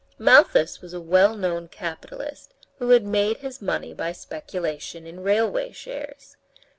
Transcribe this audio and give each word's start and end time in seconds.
Malthus 0.17 0.81
was 0.81 0.95
a 0.95 0.99
well 0.99 1.35
known 1.35 1.67
capitalist, 1.67 2.55
who 2.79 2.89
had 2.89 3.05
made 3.05 3.37
his 3.37 3.61
money 3.61 3.93
by 3.93 4.11
speculation 4.13 5.05
in 5.05 5.21
railway 5.21 5.71
shares. 5.71 6.37